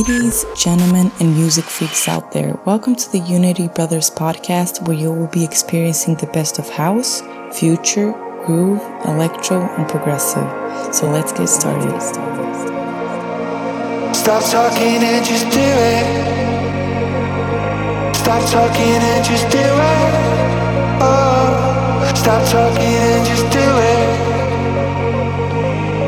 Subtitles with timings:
[0.00, 5.12] Ladies, gentlemen, and music freaks out there, welcome to the Unity Brothers podcast where you
[5.12, 7.20] will be experiencing the best of house,
[7.52, 8.12] future,
[8.46, 10.48] groove, electro, and progressive.
[10.94, 12.00] So let's get started.
[14.14, 16.06] Stop talking and just do it.
[18.16, 20.14] Stop talking and just do it.
[21.02, 23.60] Oh, stop talking and just do
[23.92, 24.16] it.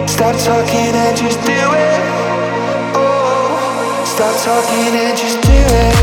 [0.08, 1.81] Stop talking and just do it.
[4.12, 5.96] Stop talking and just do it.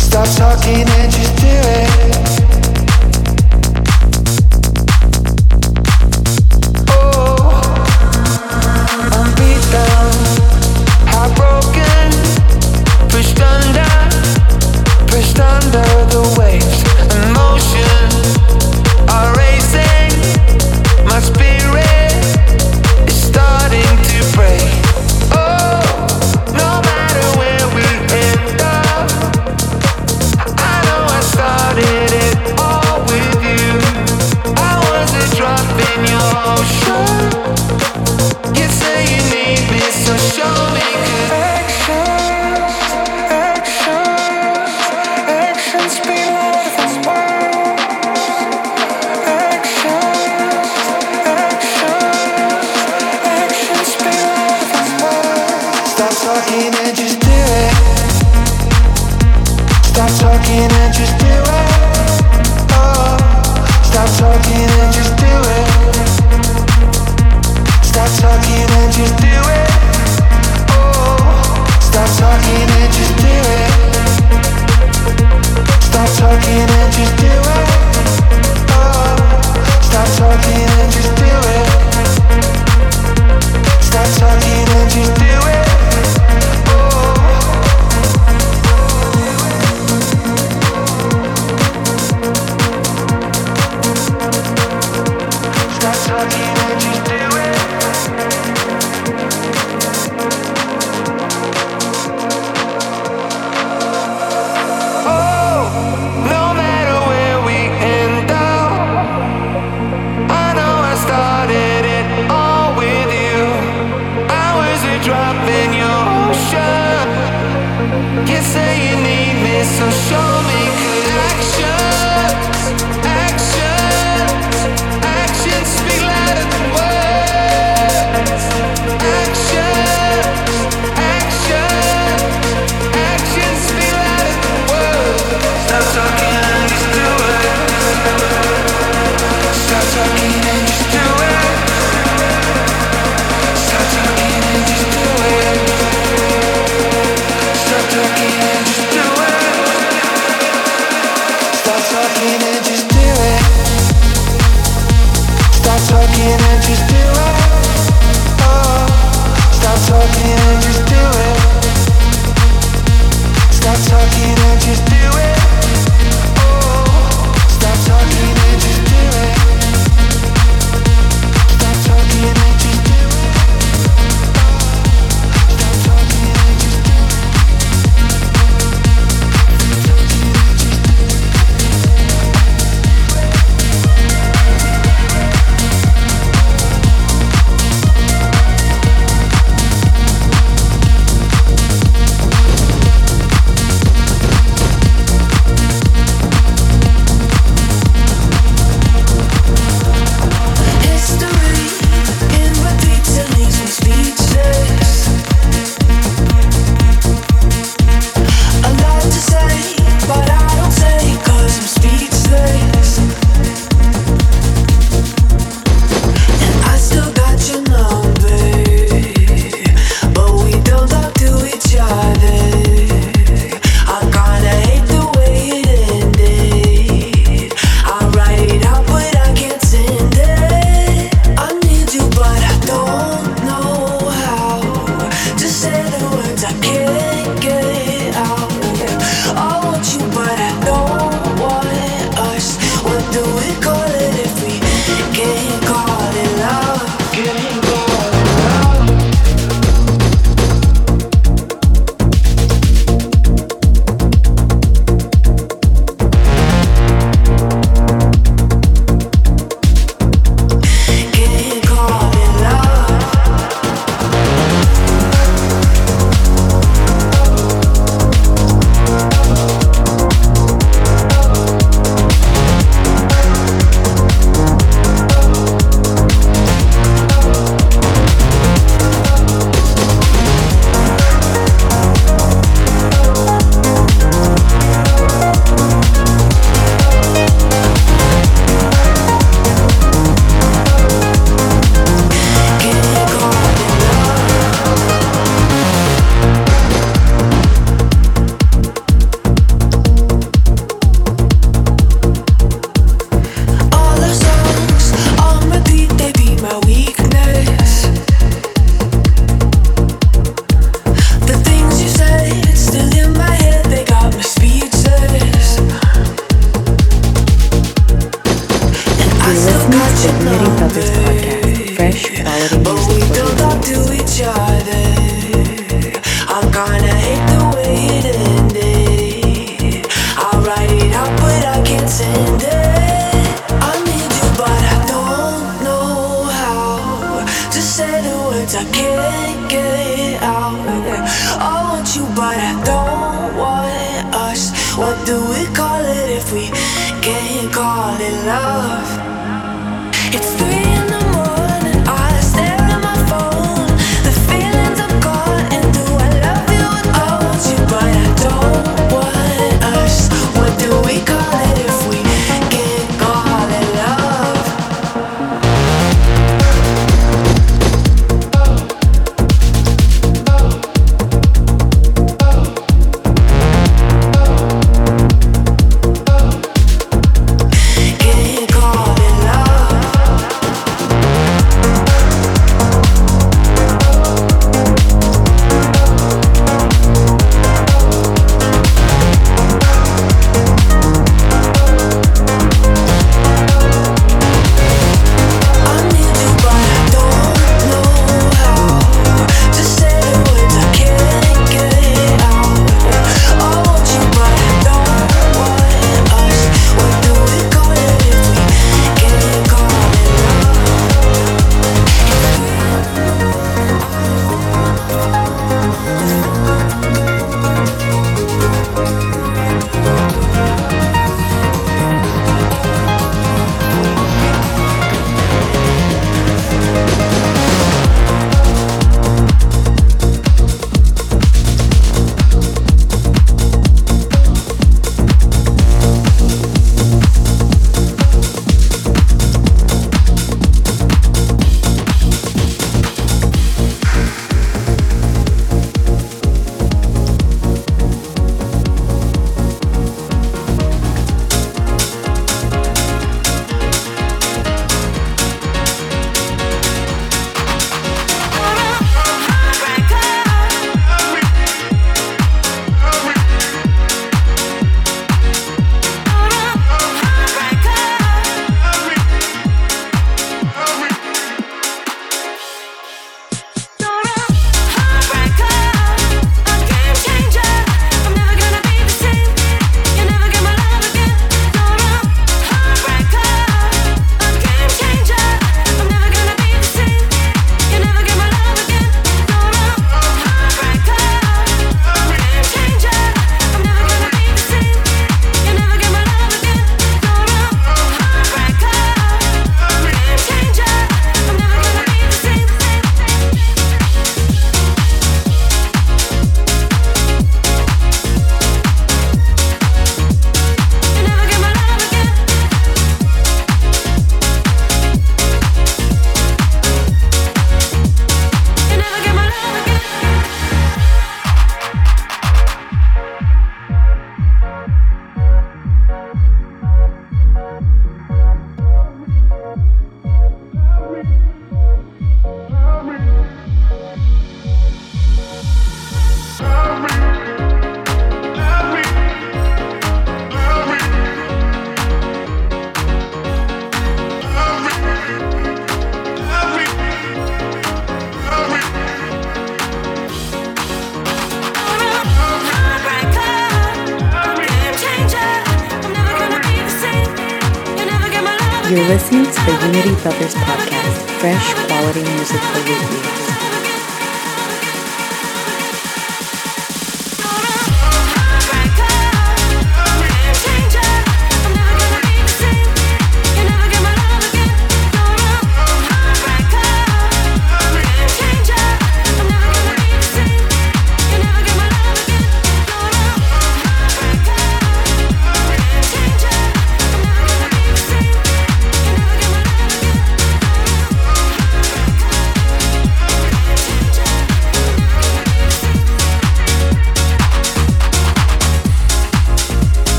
[0.00, 2.33] Stop talking and just do it.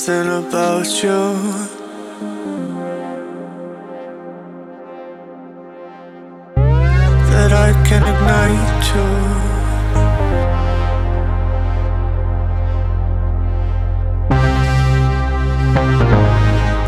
[0.00, 1.20] something about you.
[7.30, 9.08] That I can ignite you.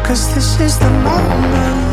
[0.05, 1.92] Cause this is the moment.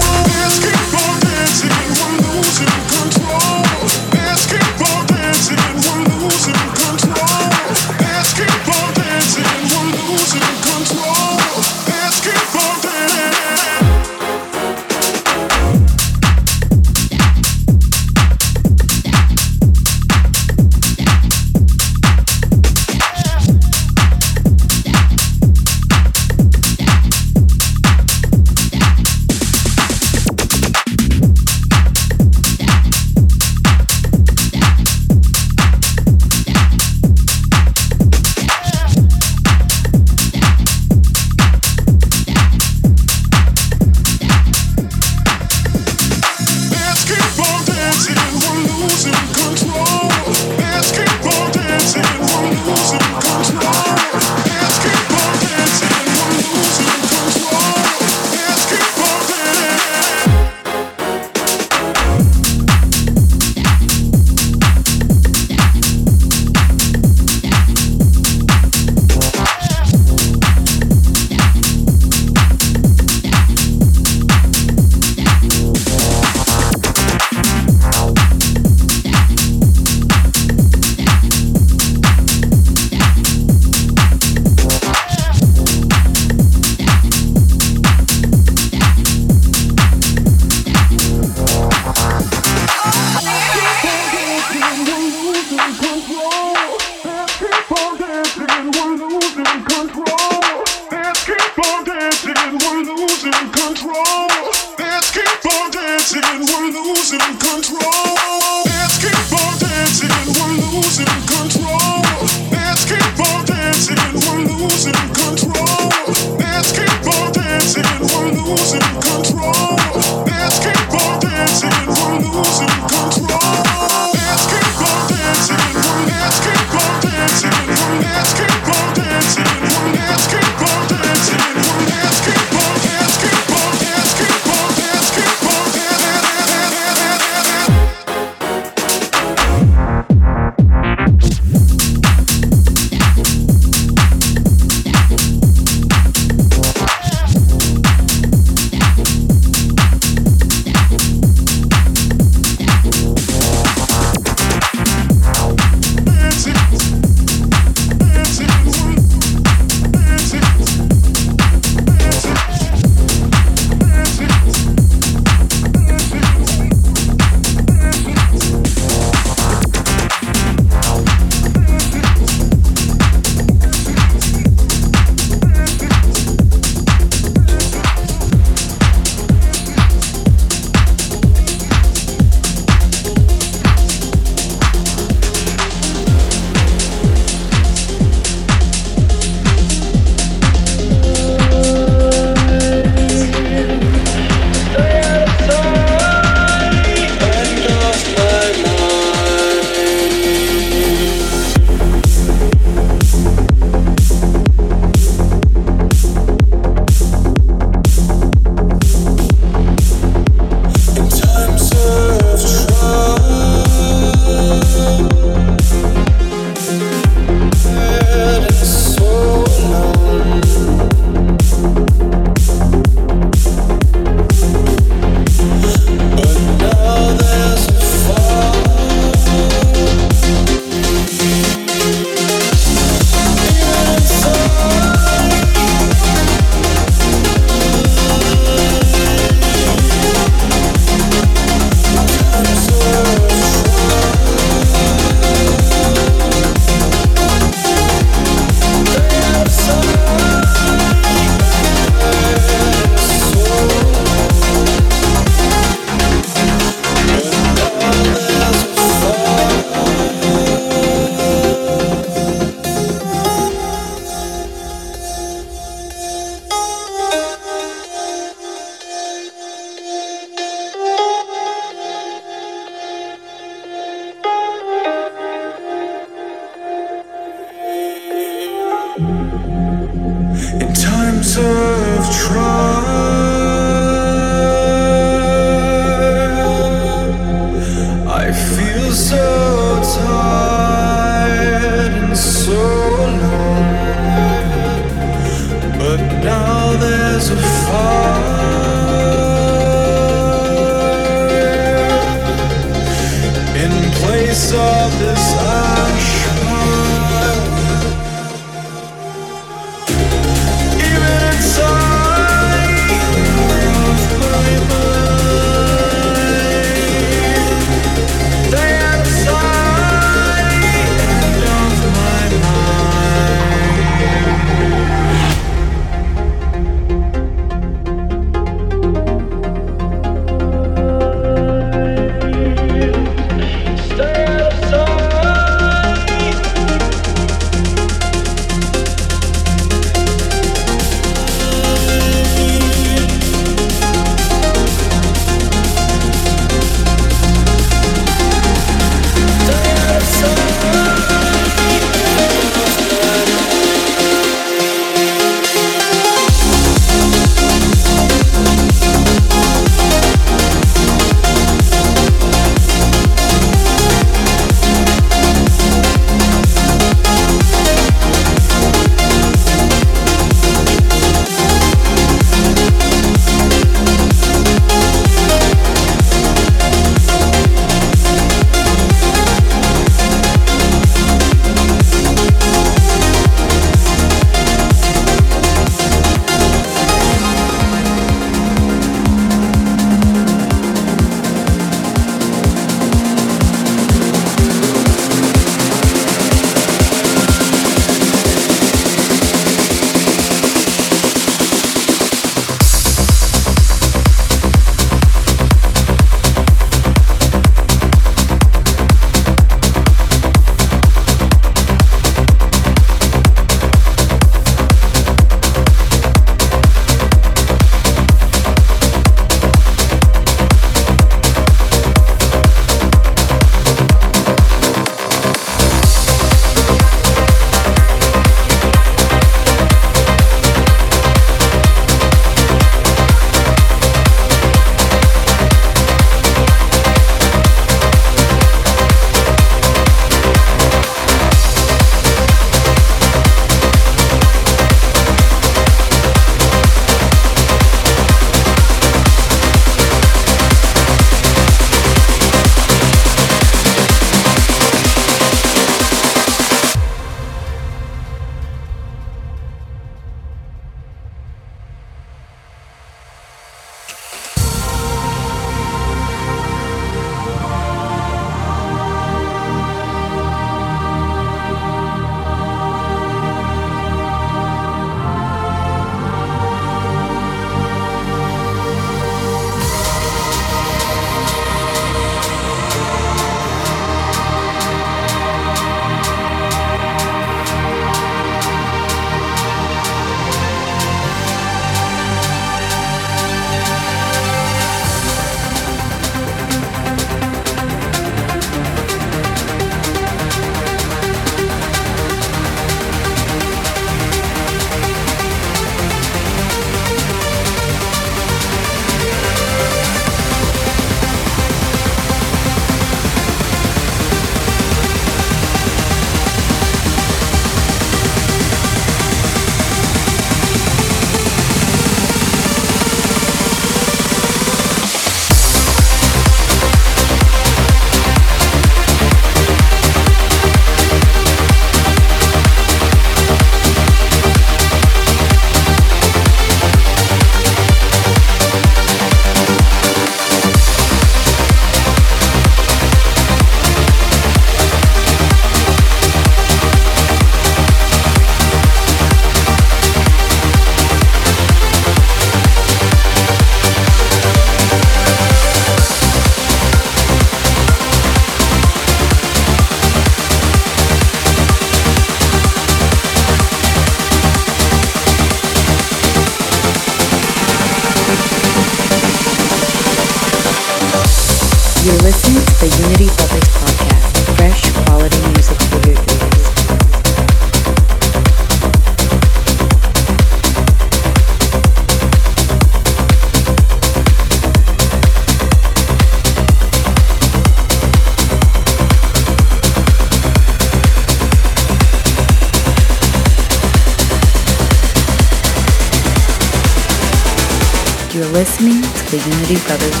[599.59, 600.00] Brothers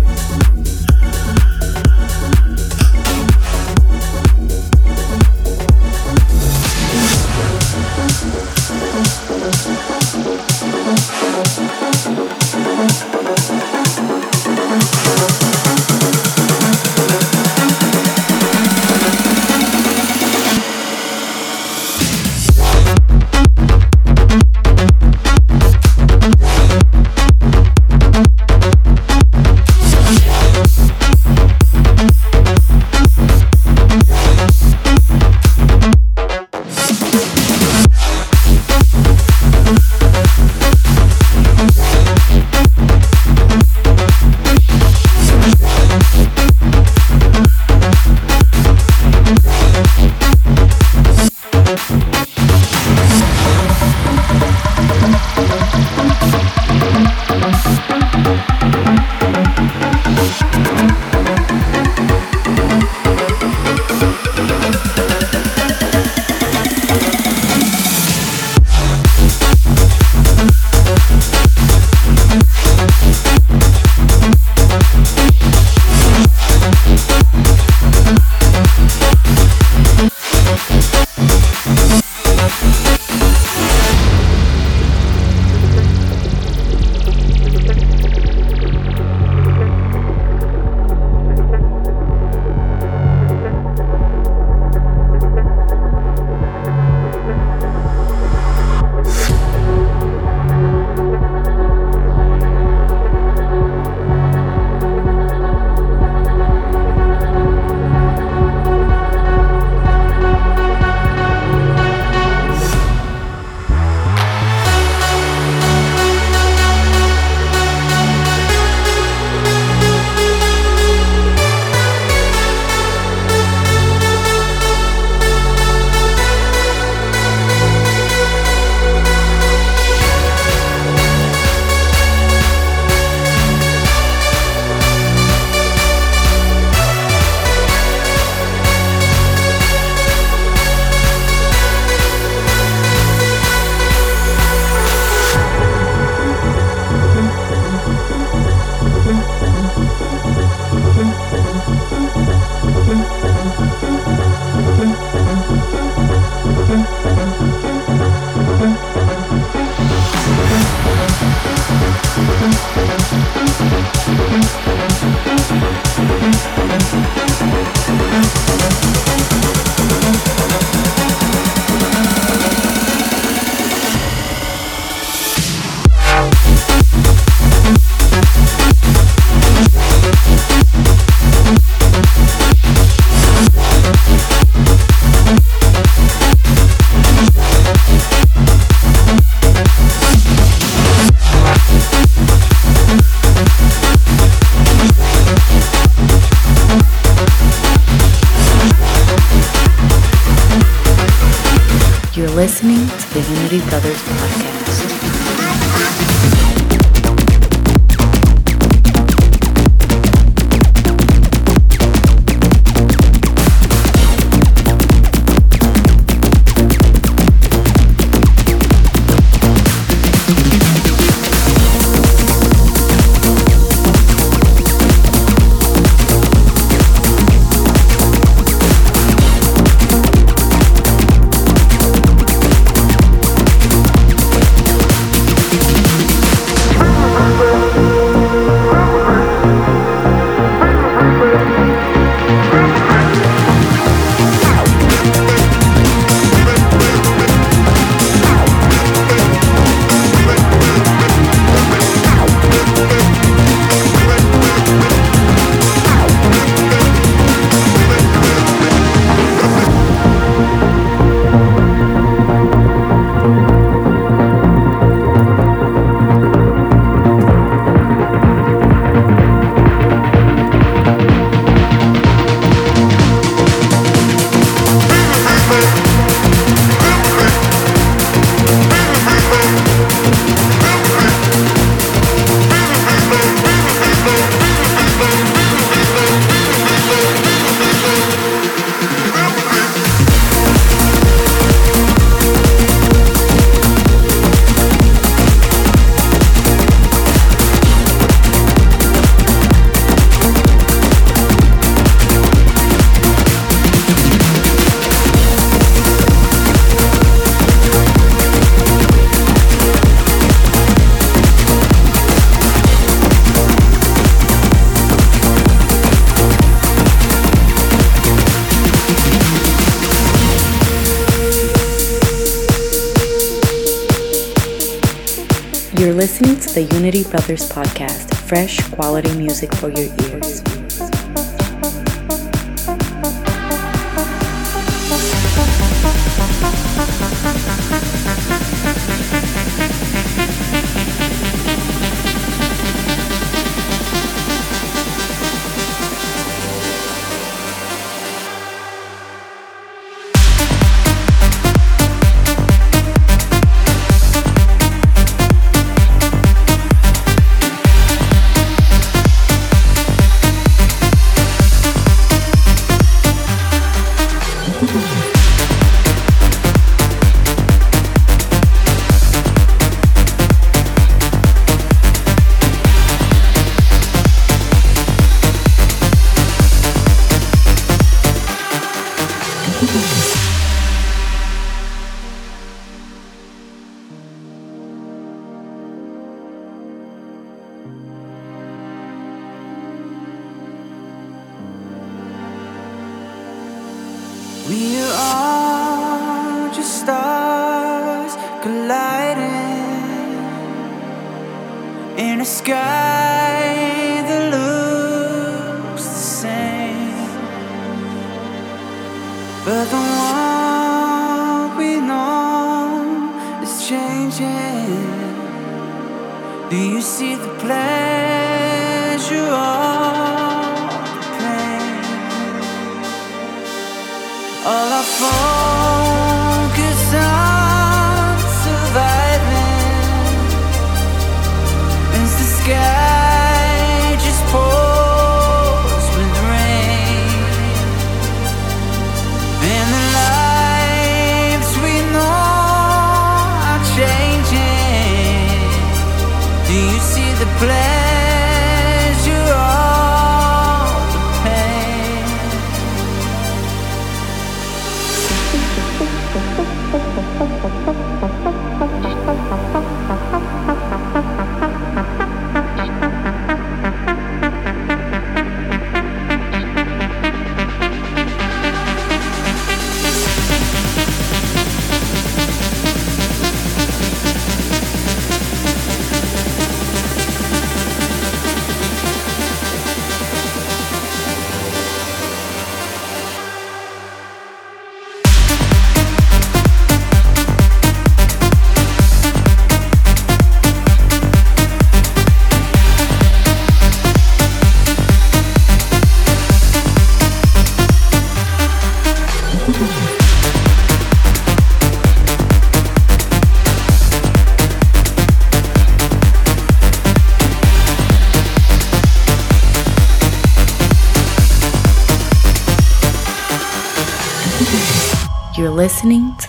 [327.39, 330.60] Podcast, fresh quality music for your ears.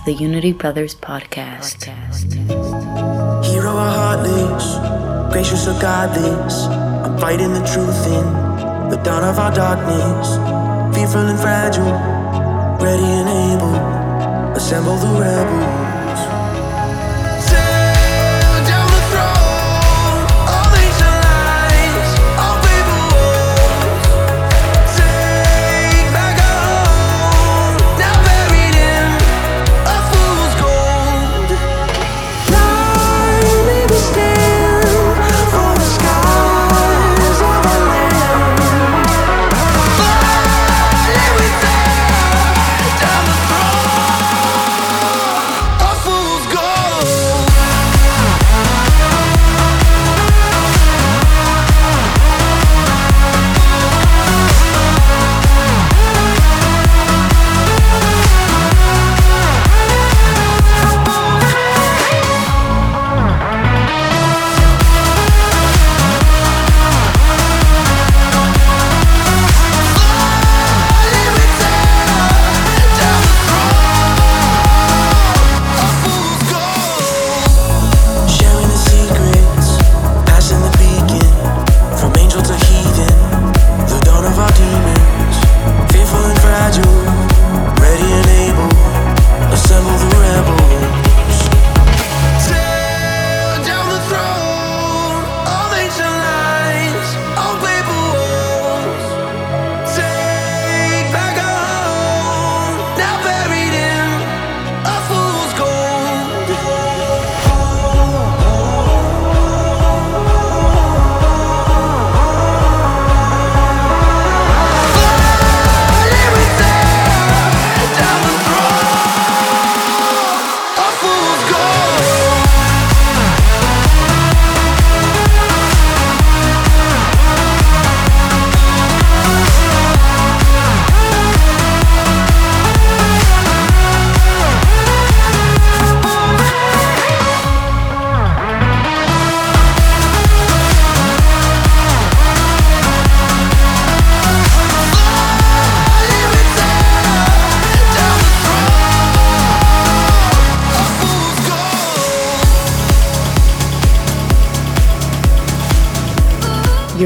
[0.05, 1.87] the Unity Brothers podcast.
[1.87, 2.35] podcast.
[3.45, 10.37] Hero heartless, gracious godless, I'm fighting the truth in the dawn of our darkness.
[10.97, 11.93] Fearful and fragile,
[12.83, 15.82] ready and able, assemble the.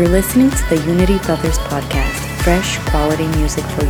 [0.07, 3.86] You're listening to the Unity Brothers Podcast, fresh quality music for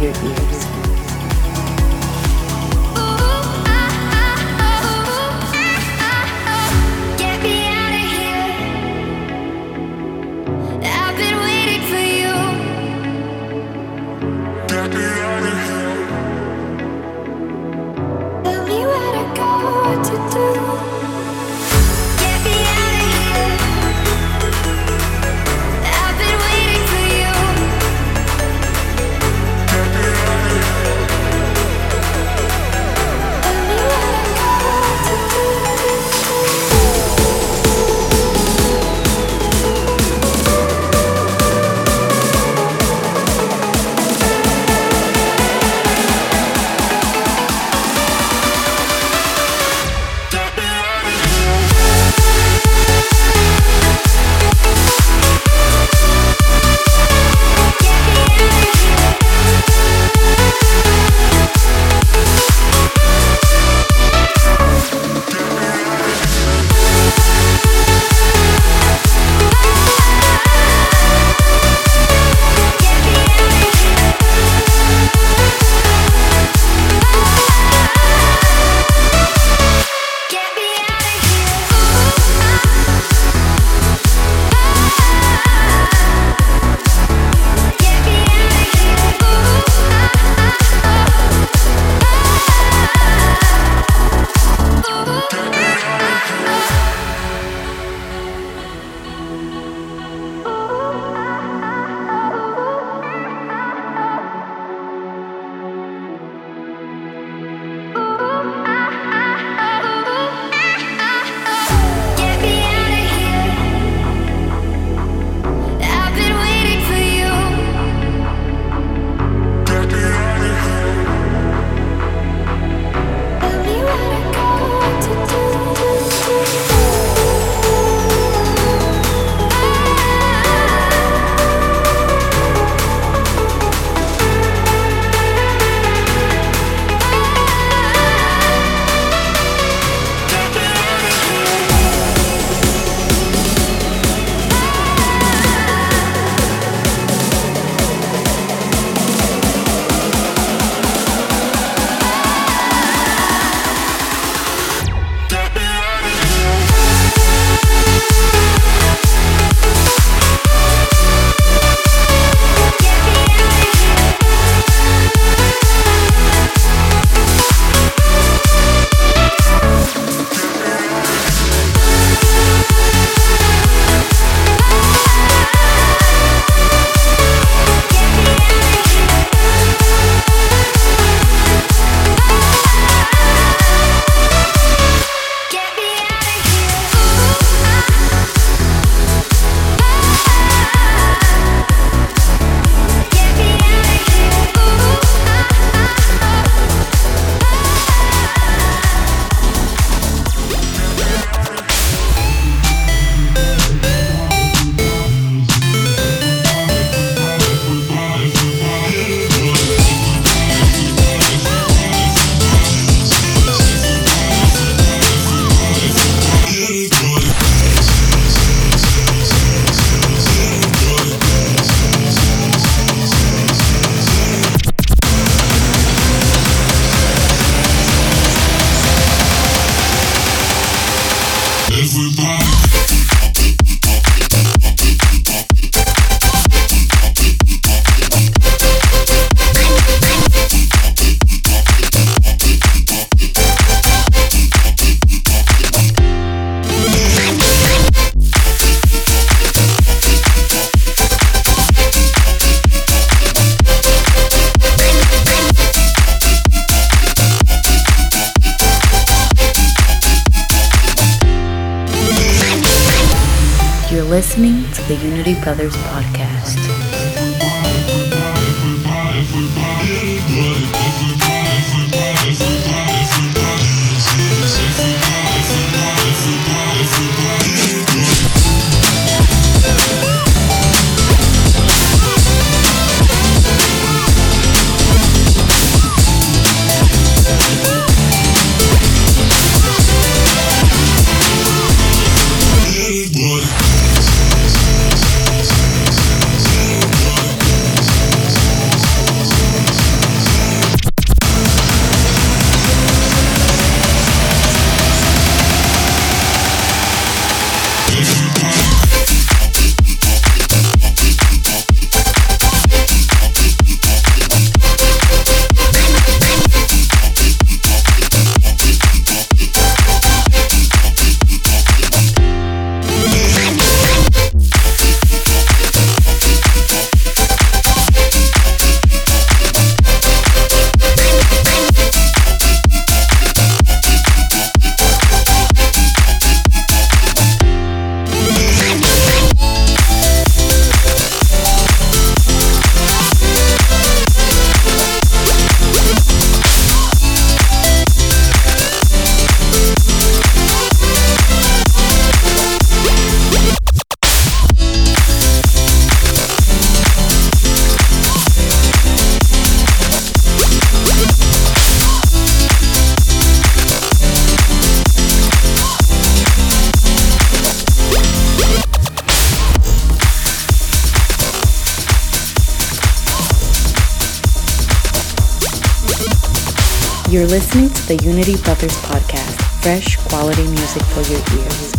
[377.27, 381.75] You're listening to the Unity Brothers podcast, fresh quality music for your ears.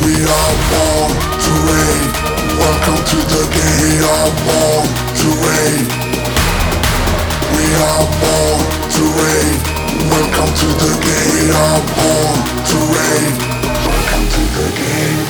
[0.00, 2.08] We are born to rave.
[2.56, 3.84] Welcome to the game.
[3.84, 5.88] We are born to rave.
[7.52, 8.64] We are born
[8.96, 9.60] to rave.
[10.08, 11.28] Welcome to the game.
[11.36, 13.36] We are born to rave.
[13.84, 15.23] Welcome to the game.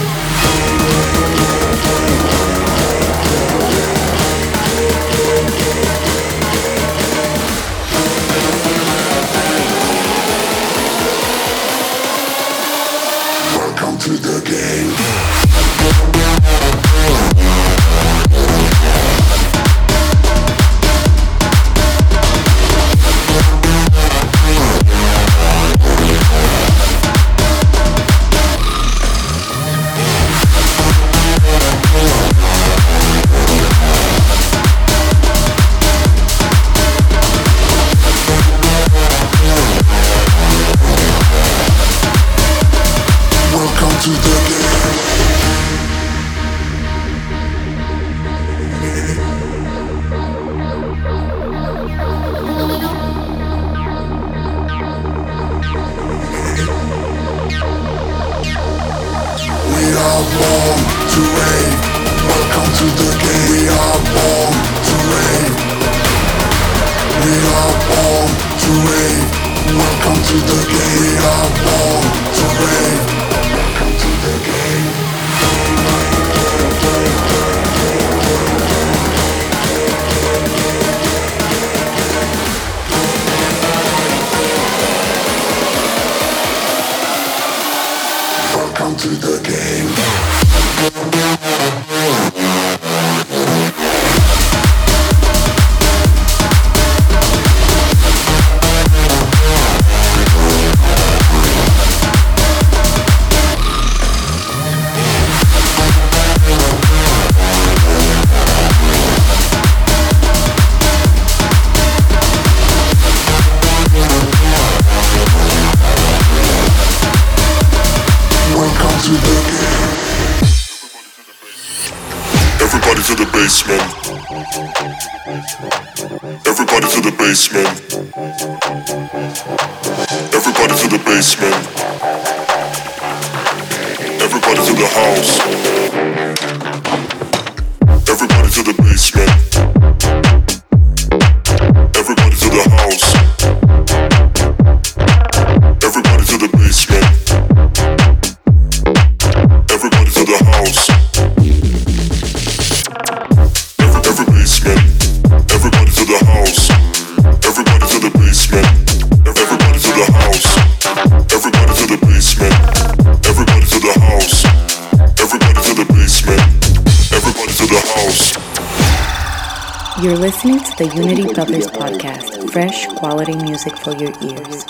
[173.04, 174.64] quality music for your ears.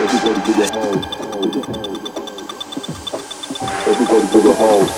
[0.00, 1.04] Everybody to the house.
[3.84, 4.92] Everybody to the house.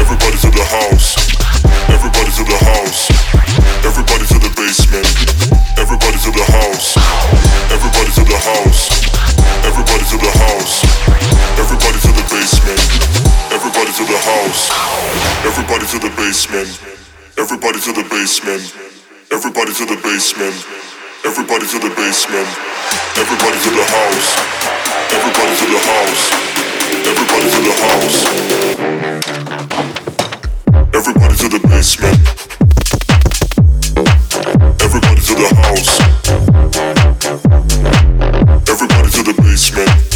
[0.00, 1.08] Everybody to the house.
[1.92, 3.00] Everybody to the house.
[3.84, 5.12] Everybody to the basement.
[5.76, 6.96] Everybody to the house.
[7.68, 8.80] Everybody to the house.
[9.68, 10.88] Everybody to the house.
[11.60, 12.80] Everybody to the basement.
[13.52, 14.72] Everybody to the house.
[15.44, 16.97] Everybody to the basement.
[17.38, 18.74] Everybody to the basement.
[19.30, 20.54] Everybody to the basement.
[21.24, 22.48] Everybody to the basement.
[23.14, 24.34] Everybody to the house.
[25.14, 26.34] Everybody to the house.
[27.06, 28.18] Everybody to the house.
[30.92, 32.18] Everybody to the basement.
[34.82, 36.00] Everybody to the house.
[38.68, 40.07] Everybody to the basement.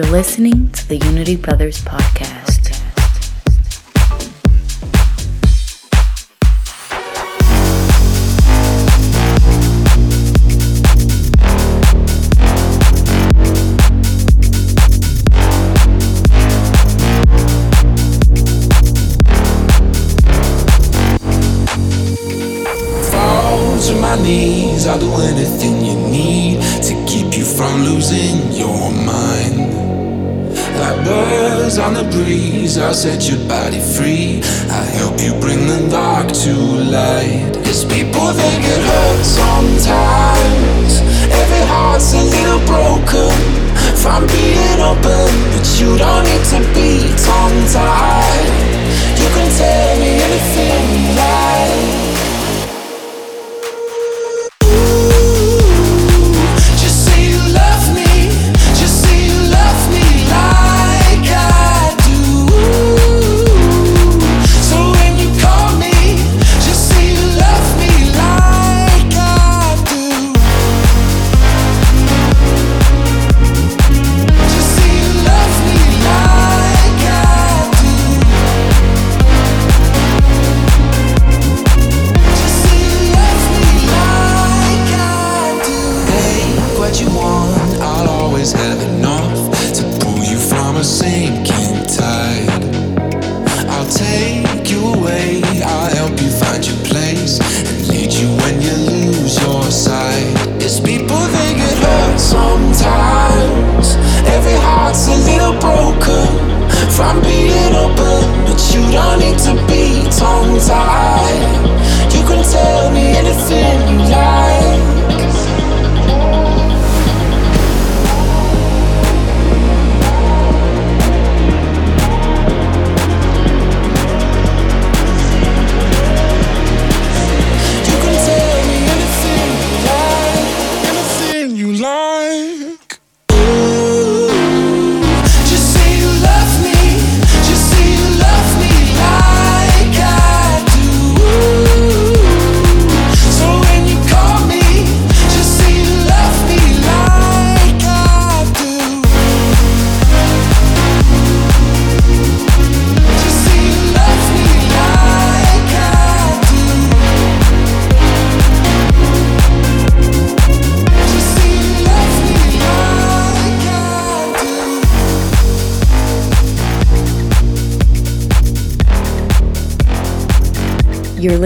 [0.00, 2.39] You're listening to the Unity Brothers Podcast.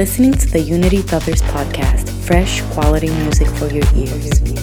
[0.04, 4.53] listening to the Unity Brothers podcast, fresh quality music for your ears.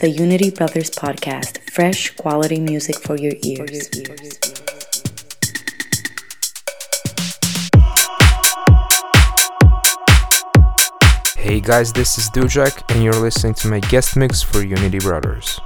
[0.00, 3.86] the Unity Brothers podcast, fresh quality music for your ears.
[3.88, 4.38] For your ears.
[11.36, 15.59] Hey guys, this is Dujak, and you're listening to my guest mix for Unity Brothers.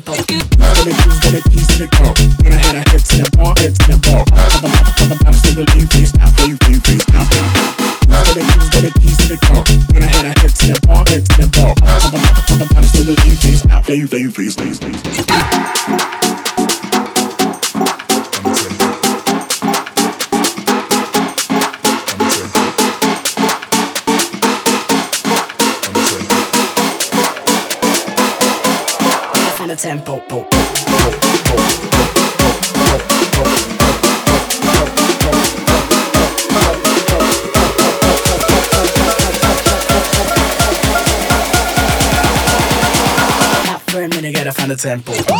[0.00, 0.12] tempo.
[0.12, 2.12] Gonna use, gonna tease, gonna go.
[2.42, 4.24] Gonna head a hips in a ball, hips in a ball.
[4.26, 7.24] From the bottom, for the mouth, so we'll leave this now, leave, leave this now.
[8.06, 9.64] Gonna use, gonna tease, gonna go.
[9.92, 11.74] Gonna head a hips in a ball, hips in a ball.
[12.00, 14.95] For the mouth, for the bottom, so we'll leave this now, leave, leave this, leave.
[44.68, 45.35] the temple.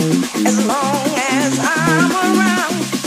[0.00, 2.97] As long as I'm around,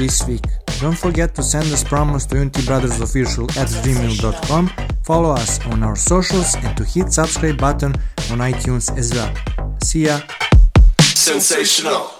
[0.00, 0.44] this week.
[0.80, 4.72] Don't forget to send us promos to UnityBrothersOfficial at gmail.com,
[5.04, 7.92] follow us on our socials and to hit subscribe button
[8.30, 9.32] on iTunes as well.
[9.84, 10.20] See ya!
[11.00, 12.19] Sensational!